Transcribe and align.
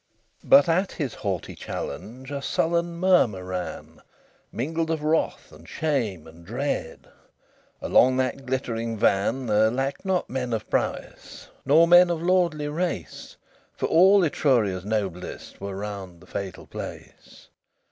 XLVIII 0.39 0.49
But 0.49 0.67
at 0.67 0.91
his 0.93 1.13
haughty 1.13 1.53
challenge 1.53 2.31
A 2.31 2.41
sullen 2.41 2.95
murmur 2.95 3.43
ran, 3.43 4.01
Mingled 4.51 4.89
of 4.89 5.03
wrath, 5.03 5.51
and 5.51 5.69
shame, 5.69 6.25
and 6.25 6.43
dread, 6.43 7.05
Along 7.83 8.17
that 8.17 8.47
glittering 8.47 8.97
van. 8.97 9.45
There 9.45 9.69
lacked 9.69 10.03
not 10.03 10.27
men 10.27 10.53
of 10.53 10.67
prowess, 10.71 11.49
Nor 11.67 11.87
men 11.87 12.09
of 12.09 12.19
lordly 12.19 12.67
race; 12.67 13.35
For 13.77 13.85
all 13.85 14.23
Etruria's 14.23 14.83
noblest 14.85 15.61
Were 15.61 15.75
round 15.75 16.19
the 16.19 16.25
fatal 16.25 16.65
place. 16.65 17.49